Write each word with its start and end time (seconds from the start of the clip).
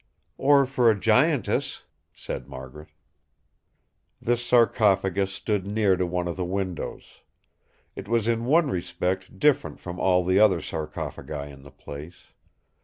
"Or 0.39 0.65
for 0.65 0.89
a 0.89 0.99
giantess!" 0.99 1.85
said 2.11 2.47
Margaret. 2.49 2.89
This 4.19 4.43
sarcophagus 4.43 5.31
stood 5.31 5.67
near 5.67 5.95
to 5.95 6.07
one 6.07 6.27
of 6.27 6.37
the 6.37 6.43
windows. 6.43 7.21
It 7.95 8.07
was 8.07 8.27
in 8.27 8.45
one 8.45 8.71
respect 8.71 9.37
different 9.37 9.79
from 9.79 9.99
all 9.99 10.25
the 10.25 10.39
other 10.39 10.59
sarcophagi 10.59 11.51
in 11.51 11.61
the 11.61 11.69
place. 11.69 12.31